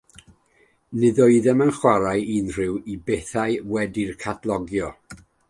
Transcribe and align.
Nid 1.03 1.19
oeddem 1.25 1.61
yn 1.65 1.73
chwarae 1.79 2.23
unrhyw 2.37 2.81
hen 2.87 3.05
bethau 3.11 3.61
wedi'u 3.77 4.19
catalogio. 4.27 4.91